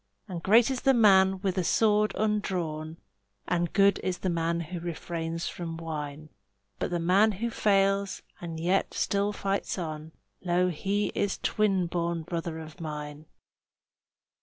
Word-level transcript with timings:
And 0.27 0.41
great 0.41 0.71
is 0.71 0.81
the 0.81 0.95
man 0.95 1.41
with 1.41 1.59
a 1.59 1.63
sword 1.63 2.11
undrawn, 2.17 2.97
And 3.47 3.71
good 3.71 3.99
is 3.99 4.17
the 4.17 4.31
man 4.31 4.59
who 4.61 4.79
refrains 4.79 5.47
from 5.47 5.77
wine; 5.77 6.29
But 6.79 6.89
the 6.89 6.97
man 6.97 7.33
who 7.33 7.51
fails 7.51 8.23
and 8.39 8.59
yet 8.59 8.95
still 8.95 9.31
fights 9.31 9.77
on, 9.77 10.13
Lo, 10.41 10.69
he 10.69 11.11
is 11.13 11.37
the 11.37 11.43
twin 11.43 11.85
born 11.85 12.23
brother 12.23 12.57
of 12.57 12.81
mine. 12.81 13.27